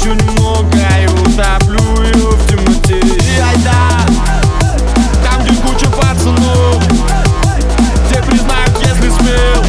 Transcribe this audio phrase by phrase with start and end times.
[0.00, 3.00] Погрущу немного и утоплю ее в темноте.
[3.00, 4.00] И айда,
[5.22, 6.82] там где куча пацанов
[8.08, 9.64] Те признают, если смел.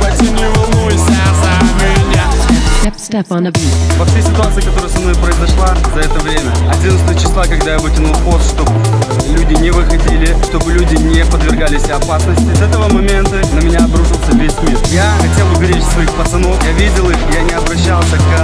[0.00, 2.24] Пойти не волнуйся за меня.
[2.82, 3.98] Step Step on a beat.
[3.98, 8.14] Во всей ситуации, которая со мной произошла за это время, 11 числа, когда я выкинул
[8.24, 8.72] пост, чтобы
[9.28, 14.54] люди не выходили, чтобы люди не подвергались опасности, с этого момента на меня обрушился весь
[14.62, 14.78] мир.
[14.90, 18.35] Я хотел уберечь своих пацанов, я видел их, я не обращался ко,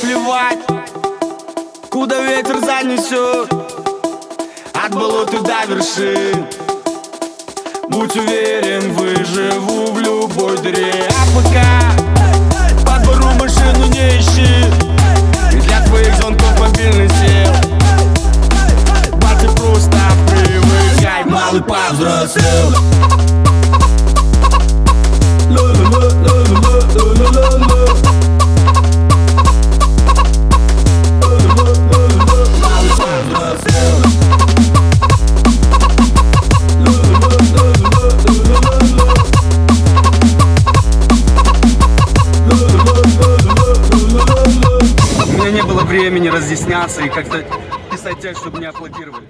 [0.00, 0.58] плевать,
[1.90, 3.52] куда ветер занесет
[4.74, 6.63] От болота до вершин
[7.94, 11.92] Будь уверен, выживу в любой дыре А пока
[12.84, 14.66] по двору машину не ищи.
[15.52, 17.54] И для твоих звонков мобильный сел.
[19.12, 19.96] Бар, ты просто
[20.28, 23.13] привыкай, малый повзрослел
[45.94, 47.44] времени разъясняться и как-то
[47.88, 49.28] писать текст, чтобы мне аплодировали.